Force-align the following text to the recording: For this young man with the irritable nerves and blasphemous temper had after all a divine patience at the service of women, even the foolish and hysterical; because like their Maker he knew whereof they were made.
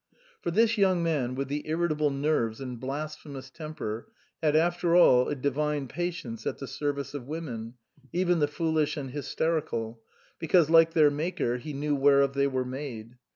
For 0.41 0.49
this 0.49 0.79
young 0.79 1.03
man 1.03 1.35
with 1.35 1.47
the 1.47 1.67
irritable 1.69 2.09
nerves 2.09 2.59
and 2.59 2.79
blasphemous 2.79 3.51
temper 3.51 4.07
had 4.41 4.55
after 4.55 4.95
all 4.95 5.29
a 5.29 5.35
divine 5.35 5.87
patience 5.87 6.47
at 6.47 6.57
the 6.57 6.65
service 6.65 7.13
of 7.13 7.27
women, 7.27 7.75
even 8.11 8.39
the 8.39 8.47
foolish 8.47 8.97
and 8.97 9.11
hysterical; 9.11 10.01
because 10.39 10.71
like 10.71 10.93
their 10.93 11.11
Maker 11.11 11.57
he 11.59 11.73
knew 11.73 11.95
whereof 11.95 12.33
they 12.33 12.47
were 12.47 12.65
made. 12.65 13.15